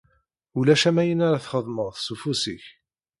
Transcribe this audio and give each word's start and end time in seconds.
Ulac 0.57 0.83
am 0.89 0.97
ayen 1.01 1.25
ara 1.27 1.43
txedmeḍ 1.43 1.93
s 1.97 2.07
ufus-ik. 2.13 2.65